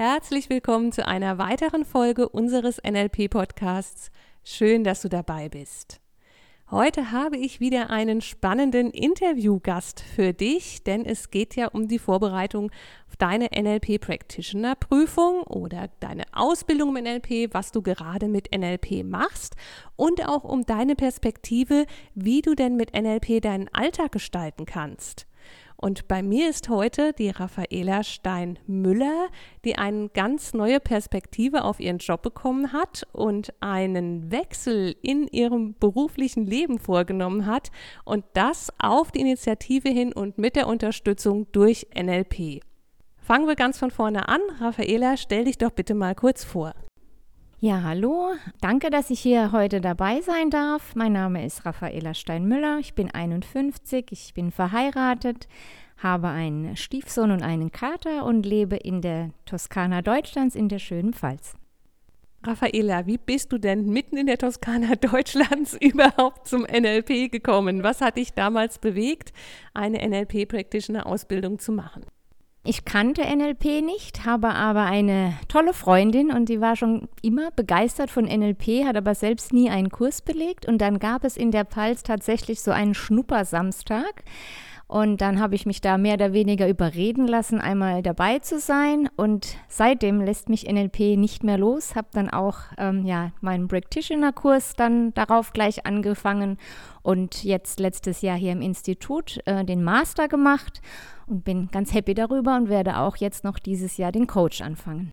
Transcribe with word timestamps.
Herzlich 0.00 0.48
willkommen 0.48 0.92
zu 0.92 1.08
einer 1.08 1.38
weiteren 1.38 1.84
Folge 1.84 2.28
unseres 2.28 2.80
NLP-Podcasts. 2.88 4.12
Schön, 4.44 4.84
dass 4.84 5.02
du 5.02 5.08
dabei 5.08 5.48
bist. 5.48 6.00
Heute 6.70 7.10
habe 7.10 7.36
ich 7.36 7.58
wieder 7.58 7.90
einen 7.90 8.20
spannenden 8.20 8.92
Interviewgast 8.92 9.98
für 9.98 10.32
dich, 10.32 10.84
denn 10.84 11.04
es 11.04 11.32
geht 11.32 11.56
ja 11.56 11.66
um 11.66 11.88
die 11.88 11.98
Vorbereitung 11.98 12.70
auf 13.08 13.16
deine 13.16 13.48
NLP 13.52 14.00
Practitioner 14.00 14.76
Prüfung 14.76 15.42
oder 15.42 15.88
deine 15.98 16.22
Ausbildung 16.30 16.96
im 16.96 17.02
NLP, 17.02 17.52
was 17.52 17.72
du 17.72 17.82
gerade 17.82 18.28
mit 18.28 18.56
NLP 18.56 19.02
machst 19.02 19.56
und 19.96 20.28
auch 20.28 20.44
um 20.44 20.64
deine 20.64 20.94
Perspektive, 20.94 21.86
wie 22.14 22.40
du 22.40 22.54
denn 22.54 22.76
mit 22.76 22.94
NLP 22.94 23.42
deinen 23.42 23.66
Alltag 23.74 24.12
gestalten 24.12 24.64
kannst. 24.64 25.26
Und 25.80 26.08
bei 26.08 26.24
mir 26.24 26.50
ist 26.50 26.68
heute 26.68 27.12
die 27.12 27.30
Raffaela 27.30 28.02
Stein-Müller, 28.02 29.28
die 29.64 29.78
eine 29.78 30.08
ganz 30.08 30.52
neue 30.52 30.80
Perspektive 30.80 31.62
auf 31.62 31.78
ihren 31.78 31.98
Job 31.98 32.22
bekommen 32.22 32.72
hat 32.72 33.06
und 33.12 33.54
einen 33.60 34.32
Wechsel 34.32 34.96
in 35.02 35.28
ihrem 35.28 35.76
beruflichen 35.78 36.46
Leben 36.46 36.80
vorgenommen 36.80 37.46
hat 37.46 37.70
und 38.04 38.24
das 38.32 38.72
auf 38.80 39.12
die 39.12 39.20
Initiative 39.20 39.88
hin 39.88 40.12
und 40.12 40.36
mit 40.36 40.56
der 40.56 40.66
Unterstützung 40.66 41.46
durch 41.52 41.86
NLP. 41.94 42.60
Fangen 43.18 43.46
wir 43.46 43.54
ganz 43.54 43.78
von 43.78 43.92
vorne 43.92 44.28
an. 44.28 44.40
Raffaela, 44.58 45.16
stell 45.16 45.44
dich 45.44 45.58
doch 45.58 45.70
bitte 45.70 45.94
mal 45.94 46.16
kurz 46.16 46.42
vor. 46.42 46.74
Ja, 47.60 47.82
hallo. 47.82 48.34
Danke, 48.60 48.88
dass 48.88 49.10
ich 49.10 49.18
hier 49.18 49.50
heute 49.50 49.80
dabei 49.80 50.20
sein 50.20 50.48
darf. 50.48 50.94
Mein 50.94 51.12
Name 51.12 51.44
ist 51.44 51.66
Raffaela 51.66 52.14
Steinmüller. 52.14 52.78
Ich 52.78 52.94
bin 52.94 53.10
51. 53.10 54.12
Ich 54.12 54.32
bin 54.32 54.52
verheiratet, 54.52 55.48
habe 55.96 56.28
einen 56.28 56.76
Stiefsohn 56.76 57.32
und 57.32 57.42
einen 57.42 57.72
Kater 57.72 58.24
und 58.24 58.46
lebe 58.46 58.76
in 58.76 59.02
der 59.02 59.30
Toskana 59.44 60.02
Deutschlands 60.02 60.54
in 60.54 60.68
der 60.68 60.78
schönen 60.78 61.12
Pfalz. 61.14 61.56
Raffaela, 62.44 63.06
wie 63.06 63.18
bist 63.18 63.50
du 63.50 63.58
denn 63.58 63.86
mitten 63.86 64.18
in 64.18 64.28
der 64.28 64.38
Toskana 64.38 64.94
Deutschlands 64.94 65.76
überhaupt 65.80 66.46
zum 66.46 66.62
NLP 66.62 67.28
gekommen? 67.32 67.82
Was 67.82 68.00
hat 68.00 68.18
dich 68.18 68.34
damals 68.34 68.78
bewegt, 68.78 69.32
eine 69.74 69.98
NLP-Practitioner-Ausbildung 70.08 71.58
zu 71.58 71.72
machen? 71.72 72.06
Ich 72.70 72.84
kannte 72.84 73.22
NLP 73.22 73.80
nicht, 73.82 74.26
habe 74.26 74.50
aber 74.50 74.82
eine 74.82 75.32
tolle 75.48 75.72
Freundin 75.72 76.30
und 76.30 76.50
die 76.50 76.60
war 76.60 76.76
schon 76.76 77.08
immer 77.22 77.50
begeistert 77.50 78.10
von 78.10 78.26
NLP, 78.26 78.84
hat 78.84 78.94
aber 78.94 79.14
selbst 79.14 79.54
nie 79.54 79.70
einen 79.70 79.88
Kurs 79.88 80.20
belegt. 80.20 80.66
Und 80.68 80.76
dann 80.76 80.98
gab 80.98 81.24
es 81.24 81.38
in 81.38 81.50
der 81.50 81.64
Pfalz 81.64 82.02
tatsächlich 82.02 82.60
so 82.60 82.70
einen 82.70 82.92
Schnuppersamstag. 82.92 84.22
Und 84.88 85.20
dann 85.20 85.38
habe 85.38 85.54
ich 85.54 85.66
mich 85.66 85.82
da 85.82 85.98
mehr 85.98 86.14
oder 86.14 86.32
weniger 86.32 86.66
überreden 86.66 87.28
lassen, 87.28 87.60
einmal 87.60 88.02
dabei 88.02 88.38
zu 88.38 88.58
sein. 88.58 89.10
Und 89.16 89.58
seitdem 89.68 90.22
lässt 90.22 90.48
mich 90.48 90.66
NLP 90.66 91.18
nicht 91.18 91.44
mehr 91.44 91.58
los. 91.58 91.94
Habe 91.94 92.08
dann 92.12 92.30
auch 92.30 92.60
ähm, 92.78 93.04
ja, 93.04 93.32
meinen 93.42 93.68
Practitioner-Kurs 93.68 94.76
dann 94.76 95.12
darauf 95.12 95.52
gleich 95.52 95.84
angefangen 95.84 96.56
und 97.02 97.44
jetzt 97.44 97.80
letztes 97.80 98.22
Jahr 98.22 98.38
hier 98.38 98.52
im 98.52 98.62
Institut 98.62 99.40
äh, 99.44 99.62
den 99.62 99.84
Master 99.84 100.26
gemacht 100.26 100.80
und 101.26 101.44
bin 101.44 101.68
ganz 101.70 101.92
happy 101.92 102.14
darüber 102.14 102.56
und 102.56 102.70
werde 102.70 102.96
auch 102.96 103.16
jetzt 103.16 103.44
noch 103.44 103.58
dieses 103.58 103.98
Jahr 103.98 104.10
den 104.10 104.26
Coach 104.26 104.62
anfangen. 104.62 105.12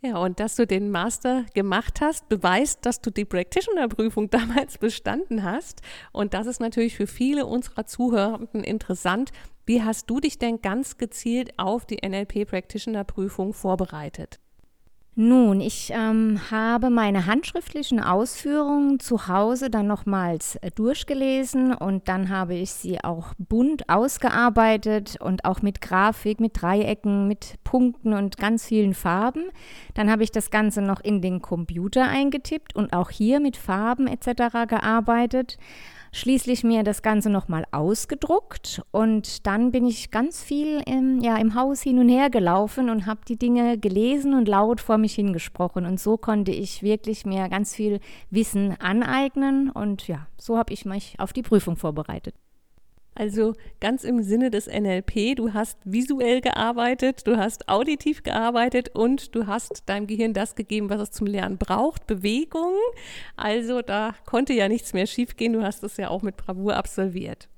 Ja, 0.00 0.18
und 0.18 0.38
dass 0.38 0.54
du 0.54 0.64
den 0.64 0.90
Master 0.90 1.44
gemacht 1.54 2.00
hast, 2.00 2.28
beweist, 2.28 2.86
dass 2.86 3.00
du 3.00 3.10
die 3.10 3.24
Practitioner-Prüfung 3.24 4.30
damals 4.30 4.78
bestanden 4.78 5.42
hast. 5.42 5.82
Und 6.12 6.34
das 6.34 6.46
ist 6.46 6.60
natürlich 6.60 6.96
für 6.96 7.08
viele 7.08 7.46
unserer 7.46 7.86
Zuhörenden 7.86 8.62
interessant. 8.62 9.32
Wie 9.66 9.82
hast 9.82 10.08
du 10.08 10.20
dich 10.20 10.38
denn 10.38 10.62
ganz 10.62 10.98
gezielt 10.98 11.58
auf 11.58 11.84
die 11.84 11.98
NLP-Practitioner-Prüfung 12.06 13.52
vorbereitet? 13.52 14.38
Nun, 15.20 15.60
ich 15.60 15.90
ähm, 15.92 16.40
habe 16.48 16.90
meine 16.90 17.26
handschriftlichen 17.26 17.98
Ausführungen 17.98 19.00
zu 19.00 19.26
Hause 19.26 19.68
dann 19.68 19.88
nochmals 19.88 20.54
äh, 20.62 20.70
durchgelesen 20.70 21.74
und 21.74 22.06
dann 22.06 22.28
habe 22.28 22.54
ich 22.54 22.70
sie 22.70 23.02
auch 23.02 23.34
bunt 23.36 23.88
ausgearbeitet 23.88 25.16
und 25.20 25.44
auch 25.44 25.60
mit 25.60 25.80
Grafik, 25.80 26.38
mit 26.38 26.62
Dreiecken, 26.62 27.26
mit 27.26 27.56
Punkten 27.64 28.12
und 28.12 28.36
ganz 28.36 28.64
vielen 28.64 28.94
Farben. 28.94 29.50
Dann 29.94 30.08
habe 30.08 30.22
ich 30.22 30.30
das 30.30 30.52
Ganze 30.52 30.82
noch 30.82 31.00
in 31.00 31.20
den 31.20 31.42
Computer 31.42 32.06
eingetippt 32.06 32.76
und 32.76 32.92
auch 32.92 33.10
hier 33.10 33.40
mit 33.40 33.56
Farben 33.56 34.06
etc. 34.06 34.68
gearbeitet 34.68 35.58
schließlich 36.12 36.64
mir 36.64 36.82
das 36.82 37.02
Ganze 37.02 37.30
nochmal 37.30 37.64
ausgedruckt 37.70 38.82
und 38.90 39.46
dann 39.46 39.70
bin 39.70 39.86
ich 39.86 40.10
ganz 40.10 40.42
viel 40.42 40.82
im, 40.86 41.20
ja, 41.20 41.36
im 41.36 41.54
Haus 41.54 41.82
hin 41.82 41.98
und 41.98 42.08
her 42.08 42.30
gelaufen 42.30 42.90
und 42.90 43.06
habe 43.06 43.20
die 43.26 43.38
Dinge 43.38 43.78
gelesen 43.78 44.34
und 44.34 44.48
laut 44.48 44.80
vor 44.80 44.98
mich 44.98 45.14
hingesprochen. 45.14 45.86
Und 45.86 46.00
so 46.00 46.16
konnte 46.16 46.50
ich 46.50 46.82
wirklich 46.82 47.26
mir 47.26 47.48
ganz 47.48 47.74
viel 47.74 48.00
Wissen 48.30 48.76
aneignen 48.80 49.70
und 49.70 50.08
ja, 50.08 50.26
so 50.36 50.58
habe 50.58 50.72
ich 50.72 50.84
mich 50.84 51.14
auf 51.18 51.32
die 51.32 51.42
Prüfung 51.42 51.76
vorbereitet. 51.76 52.34
Also 53.18 53.54
ganz 53.80 54.04
im 54.04 54.22
Sinne 54.22 54.48
des 54.48 54.68
NLP, 54.68 55.34
du 55.34 55.52
hast 55.52 55.76
visuell 55.84 56.40
gearbeitet, 56.40 57.26
du 57.26 57.36
hast 57.36 57.68
auditiv 57.68 58.22
gearbeitet 58.22 58.90
und 58.94 59.34
du 59.34 59.48
hast 59.48 59.82
deinem 59.88 60.06
Gehirn 60.06 60.34
das 60.34 60.54
gegeben, 60.54 60.88
was 60.88 61.00
es 61.00 61.10
zum 61.10 61.26
Lernen 61.26 61.58
braucht, 61.58 62.06
Bewegung. 62.06 62.74
Also 63.34 63.82
da 63.82 64.14
konnte 64.24 64.52
ja 64.52 64.68
nichts 64.68 64.92
mehr 64.92 65.08
schiefgehen, 65.08 65.52
du 65.52 65.64
hast 65.64 65.82
es 65.82 65.96
ja 65.96 66.10
auch 66.10 66.22
mit 66.22 66.36
Bravour 66.36 66.76
absolviert. 66.76 67.48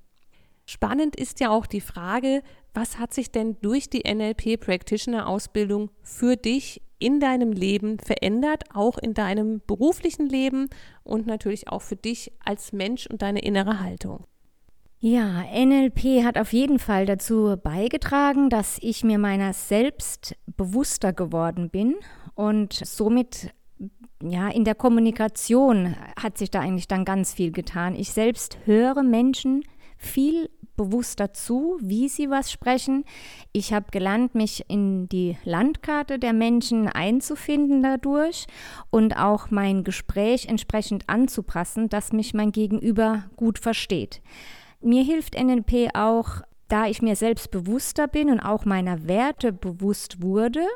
Spannend 0.64 1.14
ist 1.14 1.40
ja 1.40 1.50
auch 1.50 1.66
die 1.66 1.82
Frage, 1.82 2.42
was 2.72 2.98
hat 2.98 3.12
sich 3.12 3.30
denn 3.30 3.58
durch 3.60 3.90
die 3.90 4.10
NLP 4.10 4.58
Practitioner 4.58 5.28
Ausbildung 5.28 5.90
für 6.02 6.36
dich 6.36 6.80
in 6.98 7.20
deinem 7.20 7.52
Leben 7.52 7.98
verändert, 7.98 8.64
auch 8.72 8.96
in 8.96 9.12
deinem 9.12 9.60
beruflichen 9.66 10.26
Leben 10.26 10.70
und 11.02 11.26
natürlich 11.26 11.68
auch 11.68 11.82
für 11.82 11.96
dich 11.96 12.32
als 12.42 12.72
Mensch 12.72 13.06
und 13.06 13.20
deine 13.20 13.42
innere 13.42 13.80
Haltung? 13.80 14.24
Ja, 15.02 15.44
NLP 15.50 16.24
hat 16.24 16.36
auf 16.36 16.52
jeden 16.52 16.78
Fall 16.78 17.06
dazu 17.06 17.56
beigetragen, 17.62 18.50
dass 18.50 18.76
ich 18.82 19.02
mir 19.02 19.18
meiner 19.18 19.54
selbst 19.54 20.36
bewusster 20.58 21.14
geworden 21.14 21.70
bin 21.70 21.94
und 22.34 22.74
somit 22.74 23.54
ja, 24.22 24.48
in 24.48 24.64
der 24.64 24.74
Kommunikation 24.74 25.96
hat 26.22 26.36
sich 26.36 26.50
da 26.50 26.60
eigentlich 26.60 26.86
dann 26.86 27.06
ganz 27.06 27.32
viel 27.32 27.50
getan. 27.50 27.94
Ich 27.94 28.12
selbst 28.12 28.58
höre 28.66 29.02
Menschen 29.02 29.64
viel 29.96 30.50
bewusster 30.76 31.32
zu, 31.32 31.78
wie 31.80 32.10
sie 32.10 32.28
was 32.28 32.52
sprechen. 32.52 33.04
Ich 33.52 33.72
habe 33.72 33.86
gelernt, 33.90 34.34
mich 34.34 34.64
in 34.68 35.08
die 35.08 35.38
Landkarte 35.44 36.18
der 36.18 36.34
Menschen 36.34 36.88
einzufinden 36.88 37.82
dadurch 37.82 38.46
und 38.90 39.16
auch 39.16 39.50
mein 39.50 39.82
Gespräch 39.82 40.46
entsprechend 40.46 41.08
anzupassen, 41.08 41.88
dass 41.88 42.12
mich 42.12 42.34
mein 42.34 42.52
Gegenüber 42.52 43.24
gut 43.36 43.58
versteht. 43.58 44.20
Mir 44.80 45.04
hilft 45.04 45.38
NLP 45.38 45.90
auch, 45.94 46.42
da 46.68 46.86
ich 46.86 47.02
mir 47.02 47.16
selbst 47.16 47.50
bewusster 47.50 48.08
bin 48.08 48.30
und 48.30 48.40
auch 48.40 48.64
meiner 48.64 49.06
Werte 49.06 49.52
bewusst 49.52 50.22
wurde, 50.22 50.66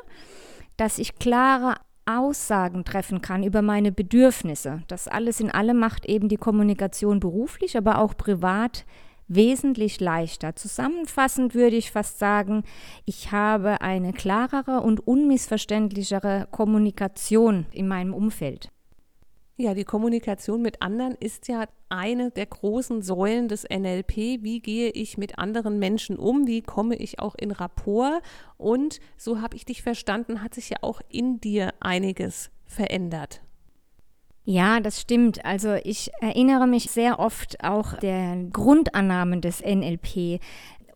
dass 0.77 0.99
ich 0.99 1.15
klare 1.15 1.75
Aussagen 2.05 2.85
treffen 2.85 3.21
kann 3.21 3.43
über 3.43 3.61
meine 3.61 3.91
Bedürfnisse. 3.91 4.83
Das 4.87 5.07
alles 5.07 5.39
in 5.39 5.49
allem 5.49 5.79
macht 5.79 6.05
eben 6.05 6.29
die 6.29 6.37
Kommunikation 6.37 7.19
beruflich, 7.19 7.77
aber 7.77 7.97
auch 7.97 8.15
privat 8.15 8.85
wesentlich 9.27 9.99
leichter. 9.99 10.55
Zusammenfassend 10.55 11.55
würde 11.55 11.75
ich 11.75 11.91
fast 11.91 12.19
sagen, 12.19 12.63
ich 13.05 13.31
habe 13.31 13.81
eine 13.81 14.13
klarere 14.13 14.81
und 14.81 15.07
unmissverständlichere 15.07 16.47
Kommunikation 16.51 17.65
in 17.71 17.87
meinem 17.87 18.13
Umfeld. 18.13 18.69
Ja, 19.57 19.73
die 19.73 19.85
Kommunikation 19.85 20.61
mit 20.61 20.81
anderen 20.81 21.15
ist 21.15 21.47
ja 21.47 21.63
eine 21.87 22.29
der 22.29 22.45
großen 22.45 23.01
Säulen 23.01 23.47
des 23.47 23.63
NLP. 23.63 24.43
Wie 24.43 24.59
gehe 24.59 24.89
ich 24.89 25.17
mit 25.17 25.39
anderen 25.39 25.79
Menschen 25.79 26.17
um? 26.17 26.45
Wie 26.45 26.61
komme 26.61 26.95
ich 26.95 27.19
auch 27.19 27.35
in 27.35 27.51
Rapport? 27.51 28.21
Und 28.57 28.99
so 29.15 29.39
habe 29.39 29.55
ich 29.55 29.63
dich 29.63 29.81
verstanden, 29.81 30.41
hat 30.41 30.53
sich 30.53 30.71
ja 30.71 30.77
auch 30.81 30.99
in 31.07 31.39
dir 31.39 31.73
einiges 31.79 32.51
verändert. 32.65 33.41
Ja, 34.47 34.79
das 34.79 35.01
stimmt. 35.01 35.43
Also 35.43 35.73
ich 35.83 36.11
erinnere 36.21 36.67
mich 36.67 36.91
sehr 36.91 37.17
oft 37.19 37.63
auch 37.63 37.93
der 37.97 38.35
Grundannahmen 38.51 39.41
des 39.41 39.61
NLP. 39.61 40.39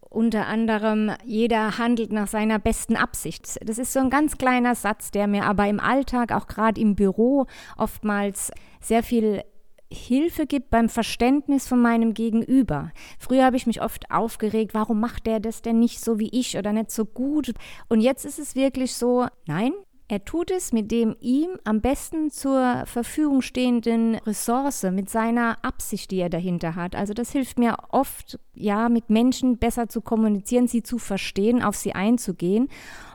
Unter 0.10 0.48
anderem, 0.48 1.12
jeder 1.24 1.78
handelt 1.78 2.12
nach 2.12 2.28
seiner 2.28 2.58
besten 2.58 2.96
Absicht. 2.96 3.60
Das 3.64 3.78
ist 3.78 3.94
so 3.94 4.00
ein 4.00 4.10
ganz 4.10 4.38
kleiner 4.40 4.74
Satz, 4.74 5.12
der 5.12 5.28
mir 5.28 5.46
aber 5.46 5.68
im 5.68 5.80
Alltag, 5.80 6.32
auch 6.32 6.48
gerade 6.48 6.82
im 6.82 6.96
Büro, 6.96 7.46
oftmals 7.78 8.52
sehr 8.82 9.04
viel 9.04 9.44
Hilfe 9.92 10.46
gibt 10.46 10.70
beim 10.70 10.90
Verständnis 10.90 11.68
von 11.68 11.82
meinem 11.82 12.14
Gegenüber. 12.14 12.92
Früher 13.18 13.46
habe 13.46 13.56
ich 13.56 13.68
mich 13.68 13.82
oft 13.82 14.12
aufgeregt, 14.12 14.74
warum 14.74 15.00
macht 15.00 15.26
der 15.26 15.40
das 15.40 15.62
denn 15.62 15.80
nicht 15.80 16.00
so 16.00 16.20
wie 16.20 16.30
ich 16.30 16.58
oder 16.58 16.74
nicht 16.74 16.92
so 16.92 17.06
gut? 17.06 17.54
Und 17.88 18.02
jetzt 18.02 18.26
ist 18.26 18.40
es 18.40 18.56
wirklich 18.56 18.96
so, 18.96 19.28
nein, 19.48 19.74
er 20.12 20.26
tut 20.26 20.50
es 20.50 20.74
mit 20.74 20.90
dem 20.92 21.16
ihm 21.22 21.50
am 21.66 21.82
besten 21.82 22.32
zur 22.32 22.84
Verfügung 22.88 23.44
stehenden 23.44 24.16
Ressource, 24.16 24.82
mit 24.92 25.08
seiner 25.08 25.64
Absicht, 25.64 26.10
die 26.10 26.18
er 26.18 26.30
dahinter 26.30 26.74
hat. 26.74 26.96
Also 26.96 27.14
das 27.14 27.32
hilft 27.32 27.60
mir 27.60 27.78
oft, 27.90 28.40
ja, 28.56 28.90
mit 28.90 29.12
Menschen 29.12 29.60
besser 29.60 29.88
zu 29.88 30.02
kommunizieren, 30.02 30.68
sie 30.68 30.82
zu 30.82 30.98
verstehen, 30.98 31.62
auf 31.62 31.76
sie 31.76 31.94
einzugehen. 31.94 32.70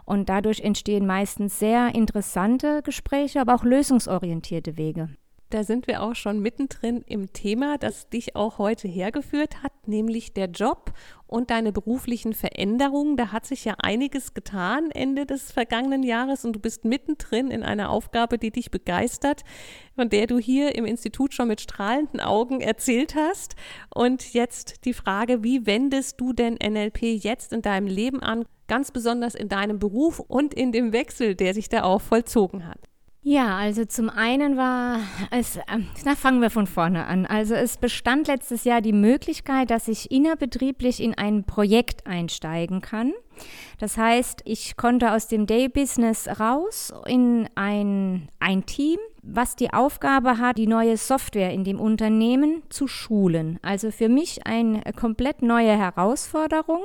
Und 0.05 0.29
dadurch 0.29 0.61
entstehen 0.61 1.05
meistens 1.05 1.59
sehr 1.59 1.97
interessante 1.97 2.81
Gespräche, 2.83 3.41
aber 3.41 3.57
auch 3.57 3.65
lösungsorientierte 3.65 4.77
Wege. 4.77 5.09
Da 5.51 5.63
sind 5.63 5.87
wir 5.87 6.03
auch 6.03 6.15
schon 6.15 6.41
mittendrin 6.41 7.05
im 7.07 7.33
Thema, 7.33 7.79
das 7.79 8.09
dich 8.09 8.35
auch 8.35 8.59
heute 8.59 8.89
hergeführt 8.89 9.63
hat, 9.63 9.73
nämlich 9.87 10.33
der 10.33 10.47
Job 10.47 10.93
und 11.27 11.51
deine 11.51 11.71
beruflichen 11.71 12.33
Veränderungen. 12.33 13.17
Da 13.17 13.31
hat 13.31 13.47
sich 13.47 13.65
ja 13.65 13.75
einiges 13.79 14.35
getan 14.35 14.91
Ende 14.91 15.27
des 15.27 15.53
vergangenen 15.53 16.03
Jahres 16.03 16.45
und 16.45 16.55
du 16.55 16.61
bist 16.61 16.85
mittendrin 16.85 17.51
in 17.51 17.63
einer 17.63 17.91
Aufgabe, 17.91 18.39
die 18.39 18.51
dich 18.51 18.71
begeistert, 18.71 19.43
von 19.95 20.09
der 20.09 20.27
du 20.27 20.39
hier 20.39 20.75
im 20.75 20.87
Institut 20.87 21.35
schon 21.35 21.49
mit 21.49 21.61
strahlenden 21.61 22.21
Augen 22.21 22.61
erzählt 22.61 23.15
hast. 23.15 23.55
Und 23.95 24.33
jetzt 24.35 24.85
die 24.85 24.95
Frage, 24.95 25.45
wie 25.45 25.67
wendest 25.67 26.21
du 26.21 26.33
denn 26.33 26.55
NLP 26.55 27.03
jetzt 27.03 27.53
in 27.53 27.63
deinem 27.63 27.87
Leben 27.87 28.21
an, 28.21 28.45
ganz 28.67 28.91
besonders 28.91 29.35
in 29.35 29.49
deinem 29.49 29.79
Beruf 29.79 30.21
und 30.21 30.55
in 30.55 30.73
dem 30.73 30.93
Wechsel, 30.93 31.35
der 31.35 31.55
sich 31.55 31.69
da 31.69 31.85
auch 31.85 32.01
vollzogen 32.01 32.67
hat? 32.67 32.94
Ja, 33.27 33.57
also 33.57 33.87
zum 33.87 34.11
einen 34.11 34.59
war 34.59 34.99
es, 35.31 35.57
ähm, 35.73 35.87
na 36.05 36.15
fangen 36.15 36.43
wir 36.43 36.51
von 36.51 36.67
vorne 36.67 37.07
an. 37.07 37.25
Also 37.25 37.55
es 37.55 37.79
bestand 37.79 38.29
letztes 38.29 38.65
Jahr 38.65 38.83
die 38.83 38.93
Möglichkeit, 38.93 39.71
dass 39.71 39.89
ich 39.89 40.11
innerbetrieblich 40.11 41.03
in 41.03 41.15
ein 41.15 41.45
Projekt 41.45 42.07
einsteigen 42.07 42.83
kann. 42.83 43.15
Das 43.79 43.97
heißt, 43.97 44.43
ich 44.45 44.77
konnte 44.77 45.13
aus 45.13 45.27
dem 45.27 45.47
Day-Business 45.47 46.39
raus 46.39 46.93
in 47.07 47.49
ein, 47.55 48.29
ein 48.41 48.67
Team, 48.67 48.99
was 49.23 49.57
die 49.57 49.73
Aufgabe 49.73 50.37
hat, 50.37 50.59
die 50.59 50.67
neue 50.67 50.99
Software 50.99 51.51
in 51.51 51.65
dem 51.65 51.81
Unternehmen 51.81 52.63
zu 52.69 52.87
schulen. 52.87 53.59
Also 53.63 53.91
für 53.91 54.11
mich 54.11 54.47
eine 54.47 54.83
komplett 54.95 55.41
neue 55.41 55.79
Herausforderung. 55.79 56.83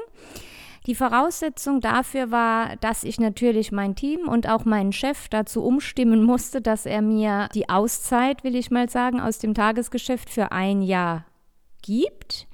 Die 0.86 0.96
Voraussetzung 0.96 1.82
dafür 1.82 2.32
war, 2.32 2.76
dass 2.78 3.04
ich 3.04 3.20
natürlich 3.20 3.72
mein 3.72 3.96
Team 3.96 4.28
und 4.28 4.48
auch 4.48 4.66
meinen 4.66 4.94
Chef 4.94 5.28
dazu 5.30 5.64
umstimmen 5.64 6.24
musste, 6.24 6.62
dass 6.62 6.86
er 6.86 7.02
mir 7.02 7.50
die 7.54 7.70
Auszeit, 7.70 8.44
will 8.44 8.56
ich 8.56 8.72
mal 8.72 8.90
sagen, 8.90 9.20
aus 9.20 9.40
dem 9.40 9.54
Tagesgeschäft 9.54 10.30
für 10.30 10.52
ein 10.52 10.82
Jahr 10.82 11.26
gibt. 11.82 12.48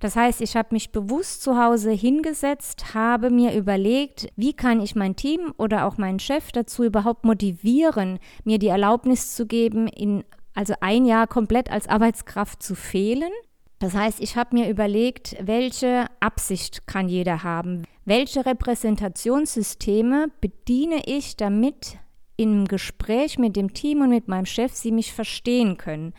Das 0.00 0.16
heißt, 0.16 0.40
ich 0.40 0.56
habe 0.56 0.68
mich 0.72 0.92
bewusst 0.92 1.42
zu 1.42 1.56
Hause 1.56 1.90
hingesetzt, 1.90 2.94
habe 2.94 3.30
mir 3.30 3.54
überlegt, 3.54 4.28
wie 4.36 4.52
kann 4.52 4.80
ich 4.80 4.94
mein 4.94 5.16
Team 5.16 5.54
oder 5.56 5.86
auch 5.86 5.96
meinen 5.96 6.18
Chef 6.18 6.52
dazu 6.52 6.84
überhaupt 6.84 7.24
motivieren, 7.24 8.18
mir 8.44 8.58
die 8.58 8.68
Erlaubnis 8.68 9.34
zu 9.34 9.46
geben, 9.46 9.88
in 9.88 10.24
also 10.54 10.74
ein 10.80 11.04
Jahr 11.04 11.26
komplett 11.26 11.70
als 11.70 11.88
Arbeitskraft 11.88 12.62
zu 12.62 12.74
fehlen 12.74 13.32
das 13.84 13.92
heißt, 13.92 14.20
ich 14.20 14.36
habe 14.36 14.56
mir 14.56 14.70
überlegt, 14.70 15.36
welche 15.42 16.06
Absicht 16.18 16.86
kann 16.86 17.06
jeder 17.06 17.42
haben? 17.42 17.82
Welche 18.06 18.46
Repräsentationssysteme 18.46 20.28
bediene 20.40 21.02
ich, 21.04 21.36
damit 21.36 21.98
im 22.38 22.64
Gespräch 22.64 23.38
mit 23.38 23.56
dem 23.56 23.74
Team 23.74 24.00
und 24.00 24.08
mit 24.08 24.26
meinem 24.26 24.46
Chef 24.46 24.72
sie 24.72 24.90
mich 24.90 25.12
verstehen 25.12 25.76
können. 25.76 26.14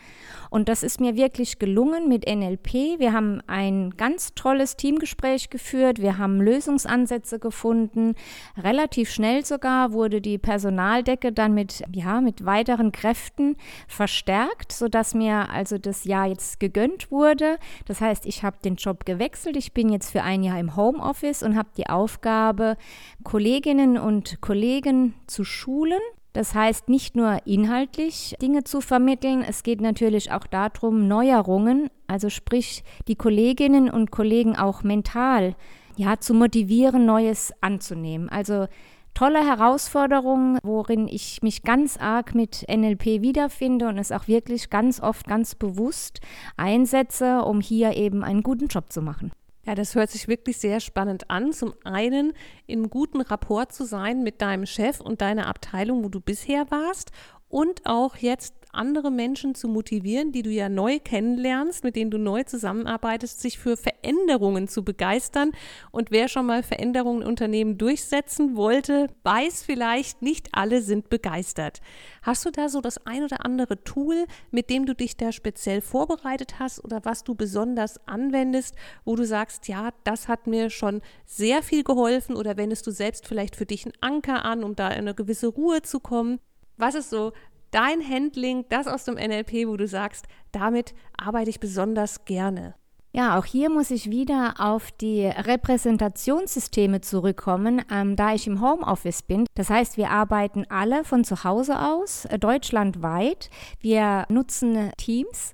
Und 0.56 0.70
das 0.70 0.82
ist 0.82 1.00
mir 1.00 1.16
wirklich 1.16 1.58
gelungen 1.58 2.08
mit 2.08 2.24
NLP. 2.26 2.98
Wir 2.98 3.12
haben 3.12 3.42
ein 3.46 3.90
ganz 3.90 4.32
tolles 4.34 4.74
Teamgespräch 4.74 5.50
geführt. 5.50 6.00
Wir 6.00 6.16
haben 6.16 6.40
Lösungsansätze 6.40 7.38
gefunden. 7.38 8.14
Relativ 8.56 9.10
schnell 9.10 9.44
sogar 9.44 9.92
wurde 9.92 10.22
die 10.22 10.38
Personaldecke 10.38 11.30
dann 11.30 11.52
mit, 11.52 11.82
ja, 11.92 12.22
mit 12.22 12.46
weiteren 12.46 12.90
Kräften 12.90 13.58
verstärkt, 13.86 14.72
sodass 14.72 15.12
mir 15.12 15.50
also 15.50 15.76
das 15.76 16.04
Jahr 16.04 16.28
jetzt 16.28 16.58
gegönnt 16.58 17.10
wurde. 17.10 17.58
Das 17.84 18.00
heißt, 18.00 18.24
ich 18.24 18.42
habe 18.42 18.56
den 18.64 18.76
Job 18.76 19.04
gewechselt. 19.04 19.58
Ich 19.58 19.74
bin 19.74 19.90
jetzt 19.90 20.10
für 20.10 20.22
ein 20.22 20.42
Jahr 20.42 20.58
im 20.58 20.74
Homeoffice 20.74 21.42
und 21.42 21.54
habe 21.54 21.68
die 21.76 21.90
Aufgabe, 21.90 22.78
Kolleginnen 23.24 23.98
und 23.98 24.40
Kollegen 24.40 25.16
zu 25.26 25.44
schulen 25.44 26.00
das 26.36 26.54
heißt, 26.54 26.90
nicht 26.90 27.16
nur 27.16 27.38
inhaltlich 27.46 28.36
Dinge 28.42 28.62
zu 28.62 28.82
vermitteln, 28.82 29.42
es 29.42 29.62
geht 29.62 29.80
natürlich 29.80 30.32
auch 30.32 30.46
darum, 30.46 31.08
Neuerungen, 31.08 31.88
also 32.08 32.28
sprich 32.28 32.84
die 33.08 33.16
Kolleginnen 33.16 33.88
und 33.88 34.10
Kollegen 34.10 34.54
auch 34.54 34.82
mental 34.82 35.56
ja, 35.96 36.18
zu 36.20 36.34
motivieren, 36.34 37.06
Neues 37.06 37.54
anzunehmen. 37.62 38.28
Also 38.28 38.66
tolle 39.14 39.46
Herausforderungen, 39.46 40.58
worin 40.62 41.08
ich 41.08 41.42
mich 41.42 41.62
ganz 41.62 41.96
arg 41.96 42.34
mit 42.34 42.66
NLP 42.68 43.22
wiederfinde 43.22 43.88
und 43.88 43.96
es 43.96 44.12
auch 44.12 44.28
wirklich 44.28 44.68
ganz 44.68 45.00
oft 45.00 45.26
ganz 45.26 45.54
bewusst 45.54 46.20
einsetze, 46.58 47.44
um 47.44 47.62
hier 47.62 47.96
eben 47.96 48.22
einen 48.22 48.42
guten 48.42 48.66
Job 48.66 48.92
zu 48.92 49.00
machen. 49.00 49.32
Ja, 49.66 49.74
das 49.74 49.96
hört 49.96 50.10
sich 50.10 50.28
wirklich 50.28 50.58
sehr 50.58 50.78
spannend 50.78 51.28
an. 51.28 51.52
Zum 51.52 51.74
einen 51.82 52.34
im 52.68 52.88
guten 52.88 53.20
Rapport 53.20 53.72
zu 53.72 53.84
sein 53.84 54.22
mit 54.22 54.40
deinem 54.40 54.64
Chef 54.64 55.00
und 55.00 55.20
deiner 55.20 55.48
Abteilung, 55.48 56.04
wo 56.04 56.08
du 56.08 56.20
bisher 56.20 56.70
warst 56.70 57.10
und 57.48 57.84
auch 57.84 58.16
jetzt 58.16 58.54
andere 58.76 59.10
Menschen 59.10 59.54
zu 59.54 59.68
motivieren, 59.68 60.32
die 60.32 60.42
du 60.42 60.50
ja 60.50 60.68
neu 60.68 60.98
kennenlernst, 60.98 61.84
mit 61.84 61.96
denen 61.96 62.10
du 62.10 62.18
neu 62.18 62.44
zusammenarbeitest, 62.44 63.40
sich 63.40 63.58
für 63.58 63.76
Veränderungen 63.76 64.68
zu 64.68 64.84
begeistern. 64.84 65.52
Und 65.90 66.10
wer 66.10 66.28
schon 66.28 66.46
mal 66.46 66.62
Veränderungen 66.62 67.22
in 67.22 67.28
Unternehmen 67.28 67.78
durchsetzen 67.78 68.56
wollte, 68.56 69.08
weiß 69.24 69.62
vielleicht, 69.64 70.22
nicht 70.22 70.50
alle 70.52 70.82
sind 70.82 71.08
begeistert. 71.08 71.80
Hast 72.22 72.44
du 72.44 72.50
da 72.50 72.68
so 72.68 72.80
das 72.80 73.06
ein 73.06 73.24
oder 73.24 73.44
andere 73.44 73.82
Tool, 73.84 74.26
mit 74.50 74.70
dem 74.70 74.86
du 74.86 74.94
dich 74.94 75.16
da 75.16 75.32
speziell 75.32 75.80
vorbereitet 75.80 76.58
hast 76.58 76.84
oder 76.84 77.04
was 77.04 77.24
du 77.24 77.34
besonders 77.34 78.06
anwendest, 78.06 78.74
wo 79.04 79.16
du 79.16 79.24
sagst, 79.24 79.68
ja, 79.68 79.90
das 80.04 80.28
hat 80.28 80.46
mir 80.46 80.70
schon 80.70 81.02
sehr 81.24 81.62
viel 81.62 81.84
geholfen 81.84 82.36
oder 82.36 82.56
wendest 82.56 82.86
du 82.86 82.90
selbst 82.90 83.26
vielleicht 83.26 83.56
für 83.56 83.66
dich 83.66 83.84
einen 83.84 83.94
Anker 84.00 84.44
an, 84.44 84.64
um 84.64 84.76
da 84.76 84.88
in 84.88 85.00
eine 85.00 85.14
gewisse 85.14 85.48
Ruhe 85.48 85.82
zu 85.82 86.00
kommen? 86.00 86.40
Was 86.76 86.94
ist 86.94 87.10
so 87.10 87.32
dein 87.76 88.00
Handling, 88.08 88.64
das 88.70 88.86
aus 88.86 89.04
dem 89.04 89.16
NLP, 89.16 89.68
wo 89.68 89.76
du 89.76 89.86
sagst, 89.86 90.24
damit 90.50 90.94
arbeite 91.18 91.50
ich 91.50 91.60
besonders 91.60 92.24
gerne? 92.24 92.74
Ja, 93.12 93.38
auch 93.38 93.44
hier 93.44 93.70
muss 93.70 93.90
ich 93.90 94.10
wieder 94.10 94.54
auf 94.58 94.90
die 94.92 95.26
Repräsentationssysteme 95.26 97.02
zurückkommen, 97.02 97.82
ähm, 97.90 98.16
da 98.16 98.34
ich 98.34 98.46
im 98.46 98.60
Homeoffice 98.60 99.22
bin. 99.22 99.46
Das 99.54 99.70
heißt, 99.70 99.96
wir 99.96 100.10
arbeiten 100.10 100.64
alle 100.68 101.04
von 101.04 101.24
zu 101.24 101.44
Hause 101.44 101.80
aus, 101.80 102.24
äh, 102.26 102.38
deutschlandweit. 102.38 103.50
Wir 103.80 104.24
nutzen 104.28 104.90
Teams 104.96 105.52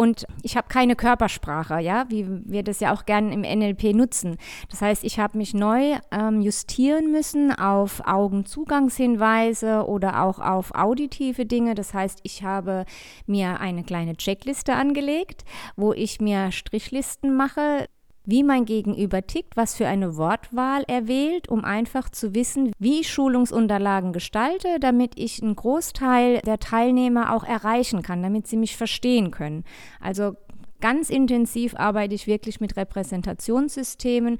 und 0.00 0.26
ich 0.44 0.56
habe 0.56 0.68
keine 0.68 0.94
Körpersprache, 0.94 1.80
ja, 1.80 2.06
wie 2.08 2.24
wir 2.44 2.62
das 2.62 2.78
ja 2.78 2.94
auch 2.94 3.04
gerne 3.04 3.34
im 3.34 3.40
NLP 3.40 3.94
nutzen. 3.94 4.36
Das 4.70 4.80
heißt, 4.80 5.02
ich 5.02 5.18
habe 5.18 5.36
mich 5.36 5.54
neu 5.54 5.96
ähm, 6.12 6.40
justieren 6.40 7.10
müssen 7.10 7.50
auf 7.50 8.02
Augenzugangshinweise 8.06 9.84
oder 9.88 10.22
auch 10.22 10.38
auf 10.38 10.72
auditive 10.72 11.46
Dinge. 11.46 11.74
Das 11.74 11.94
heißt, 11.94 12.20
ich 12.22 12.44
habe 12.44 12.84
mir 13.26 13.58
eine 13.58 13.82
kleine 13.82 14.16
Checkliste 14.16 14.74
angelegt, 14.74 15.44
wo 15.74 15.92
ich 15.92 16.20
mir 16.20 16.52
Strichlisten 16.52 17.34
mache, 17.34 17.88
wie 18.28 18.42
mein 18.42 18.66
Gegenüber 18.66 19.26
tickt, 19.26 19.56
was 19.56 19.74
für 19.74 19.88
eine 19.88 20.18
Wortwahl 20.18 20.84
er 20.86 21.08
wählt, 21.08 21.48
um 21.48 21.64
einfach 21.64 22.10
zu 22.10 22.34
wissen, 22.34 22.72
wie 22.78 23.00
ich 23.00 23.10
Schulungsunterlagen 23.10 24.12
gestalte, 24.12 24.78
damit 24.80 25.12
ich 25.16 25.42
einen 25.42 25.56
Großteil 25.56 26.42
der 26.44 26.58
Teilnehmer 26.58 27.34
auch 27.34 27.42
erreichen 27.42 28.02
kann, 28.02 28.22
damit 28.22 28.46
sie 28.46 28.58
mich 28.58 28.76
verstehen 28.76 29.30
können. 29.30 29.64
Also 29.98 30.34
ganz 30.82 31.08
intensiv 31.08 31.74
arbeite 31.74 32.14
ich 32.14 32.26
wirklich 32.26 32.60
mit 32.60 32.76
Repräsentationssystemen, 32.76 34.36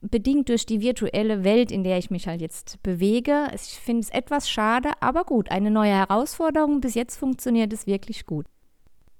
bedingt 0.00 0.48
durch 0.48 0.66
die 0.66 0.80
virtuelle 0.80 1.44
Welt, 1.44 1.70
in 1.70 1.84
der 1.84 1.98
ich 1.98 2.10
mich 2.10 2.26
halt 2.26 2.40
jetzt 2.40 2.82
bewege. 2.82 3.46
Ich 3.54 3.78
finde 3.78 4.00
es 4.00 4.10
etwas 4.10 4.50
schade, 4.50 4.90
aber 4.98 5.22
gut, 5.22 5.52
eine 5.52 5.70
neue 5.70 5.92
Herausforderung. 5.92 6.80
Bis 6.80 6.94
jetzt 6.94 7.16
funktioniert 7.16 7.72
es 7.72 7.86
wirklich 7.86 8.26
gut. 8.26 8.46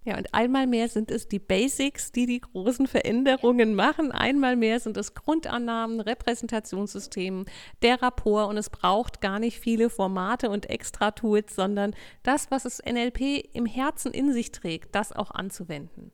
Ja, 0.04 0.16
und 0.16 0.32
einmal 0.32 0.66
mehr 0.66 0.88
sind 0.88 1.10
es 1.10 1.28
die 1.28 1.38
Basics, 1.38 2.12
die 2.12 2.26
die 2.26 2.40
großen 2.40 2.86
Veränderungen 2.86 3.74
machen. 3.74 4.10
Einmal 4.10 4.56
mehr 4.56 4.80
sind 4.80 4.96
es 4.96 5.14
Grundannahmen, 5.14 6.00
Repräsentationssystemen, 6.00 7.46
der 7.82 8.00
Rapport 8.00 8.48
und 8.48 8.56
es 8.56 8.70
braucht 8.70 9.20
gar 9.20 9.38
nicht 9.38 9.58
viele 9.58 9.90
Formate 9.90 10.50
und 10.50 10.70
Extra-Tools, 10.70 11.54
sondern 11.54 11.94
das, 12.22 12.50
was 12.50 12.62
das 12.62 12.80
NLP 12.84 13.48
im 13.52 13.66
Herzen 13.66 14.12
in 14.12 14.32
sich 14.32 14.52
trägt, 14.52 14.94
das 14.94 15.12
auch 15.12 15.30
anzuwenden. 15.30 16.12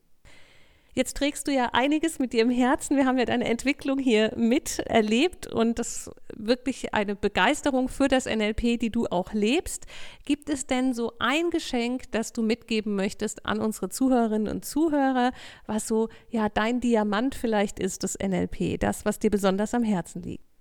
Jetzt 0.97 1.17
trägst 1.17 1.45
du 1.49 1.51
ja 1.51 1.71
einiges 1.73 2.19
mit 2.19 2.31
dir 2.31 2.41
im 2.41 2.49
Herzen. 2.49 2.95
Wir 2.95 3.05
haben 3.05 3.17
ja 3.17 3.25
deine 3.25 3.43
Entwicklung 3.43 3.99
hier 3.99 4.31
miterlebt 4.37 5.45
und 5.45 5.77
das 5.77 6.09
wirklich 6.33 6.93
eine 6.93 7.17
Begeisterung 7.17 7.89
für 7.89 8.07
das 8.07 8.27
NLP, 8.27 8.79
die 8.79 8.91
du 8.91 9.05
auch 9.07 9.33
lebst. 9.33 9.87
Gibt 10.23 10.49
es 10.49 10.67
denn 10.67 10.93
so 10.93 11.11
ein 11.19 11.49
Geschenk, 11.49 12.09
das 12.11 12.31
du 12.31 12.43
mitgeben 12.43 12.95
möchtest 12.95 13.45
an 13.45 13.59
unsere 13.59 13.89
Zuhörerinnen 13.89 14.47
und 14.47 14.63
Zuhörer, 14.63 15.33
was 15.67 15.85
so 15.85 16.07
ja 16.29 16.47
dein 16.47 16.79
Diamant 16.79 17.35
vielleicht 17.35 17.77
ist, 17.77 18.03
das 18.03 18.17
NLP, 18.17 18.79
das, 18.79 19.03
was 19.03 19.19
dir 19.19 19.29
besonders 19.29 19.73
am 19.73 19.83
Herzen 19.83 20.23
liegt? 20.23 20.54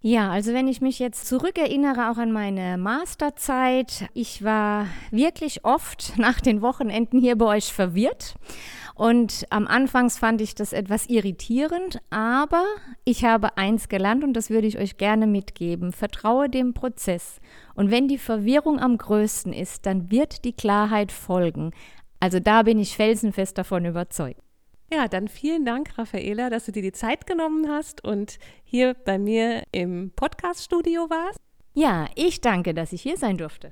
Ja, 0.00 0.30
also 0.30 0.52
wenn 0.54 0.68
ich 0.68 0.80
mich 0.80 1.00
jetzt 1.00 1.26
zurückerinnere, 1.26 2.10
auch 2.10 2.18
an 2.18 2.30
meine 2.30 2.78
Masterzeit, 2.78 4.08
ich 4.14 4.44
war 4.44 4.86
wirklich 5.10 5.64
oft 5.64 6.12
nach 6.18 6.40
den 6.40 6.62
Wochenenden 6.62 7.20
hier 7.20 7.36
bei 7.36 7.46
euch 7.46 7.72
verwirrt 7.72 8.36
und 8.98 9.46
am 9.50 9.66
Anfangs 9.66 10.18
fand 10.18 10.40
ich 10.40 10.54
das 10.54 10.72
etwas 10.72 11.08
irritierend, 11.08 12.00
aber 12.10 12.64
ich 13.04 13.24
habe 13.24 13.56
eins 13.56 13.88
gelernt 13.88 14.24
und 14.24 14.34
das 14.34 14.50
würde 14.50 14.66
ich 14.66 14.78
euch 14.78 14.98
gerne 14.98 15.28
mitgeben. 15.28 15.92
Vertraue 15.92 16.48
dem 16.48 16.74
Prozess. 16.74 17.40
Und 17.74 17.92
wenn 17.92 18.08
die 18.08 18.18
Verwirrung 18.18 18.80
am 18.80 18.98
größten 18.98 19.52
ist, 19.52 19.86
dann 19.86 20.10
wird 20.10 20.44
die 20.44 20.52
Klarheit 20.52 21.12
folgen. 21.12 21.70
Also 22.18 22.40
da 22.40 22.64
bin 22.64 22.80
ich 22.80 22.96
felsenfest 22.96 23.56
davon 23.56 23.84
überzeugt. 23.84 24.40
Ja, 24.90 25.06
dann 25.06 25.28
vielen 25.28 25.66
Dank, 25.66 25.98
Raffaela, 25.98 26.48
dass 26.48 26.64
du 26.64 26.72
dir 26.72 26.80
die 26.80 26.92
Zeit 26.92 27.26
genommen 27.26 27.68
hast 27.68 28.02
und 28.04 28.38
hier 28.64 28.94
bei 28.94 29.18
mir 29.18 29.64
im 29.70 30.12
Podcaststudio 30.16 31.10
warst. 31.10 31.38
Ja, 31.74 32.06
ich 32.14 32.40
danke, 32.40 32.72
dass 32.72 32.94
ich 32.94 33.02
hier 33.02 33.18
sein 33.18 33.36
durfte. 33.36 33.70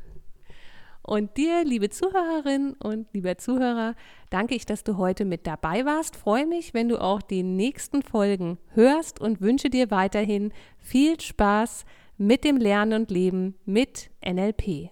Und 1.02 1.36
dir, 1.36 1.64
liebe 1.64 1.88
Zuhörerin 1.88 2.74
und 2.74 3.06
lieber 3.14 3.38
Zuhörer, 3.38 3.94
danke 4.28 4.54
ich, 4.54 4.66
dass 4.66 4.84
du 4.84 4.98
heute 4.98 5.24
mit 5.24 5.46
dabei 5.46 5.86
warst. 5.86 6.16
Freue 6.16 6.46
mich, 6.46 6.74
wenn 6.74 6.88
du 6.88 7.00
auch 7.00 7.22
die 7.22 7.44
nächsten 7.44 8.02
Folgen 8.02 8.58
hörst 8.74 9.18
und 9.18 9.40
wünsche 9.40 9.70
dir 9.70 9.90
weiterhin 9.90 10.52
viel 10.78 11.18
Spaß 11.18 11.86
mit 12.18 12.44
dem 12.44 12.58
Lernen 12.58 13.00
und 13.00 13.10
Leben 13.10 13.54
mit 13.64 14.10
NLP. 14.22 14.90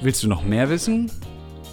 Willst 0.00 0.22
du 0.22 0.28
noch 0.28 0.42
mehr 0.42 0.68
wissen? 0.68 1.10